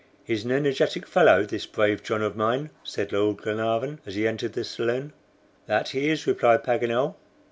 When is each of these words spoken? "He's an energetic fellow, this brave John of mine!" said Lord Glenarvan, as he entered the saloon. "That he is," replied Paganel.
"He's 0.23 0.43
an 0.45 0.51
energetic 0.51 1.05
fellow, 1.05 1.43
this 1.45 1.67
brave 1.67 2.01
John 2.01 2.23
of 2.23 2.35
mine!" 2.35 2.71
said 2.83 3.11
Lord 3.13 3.37
Glenarvan, 3.37 3.99
as 4.03 4.15
he 4.15 4.27
entered 4.27 4.53
the 4.53 4.63
saloon. 4.63 5.13
"That 5.67 5.89
he 5.89 6.09
is," 6.09 6.25
replied 6.25 6.63
Paganel. 6.63 7.17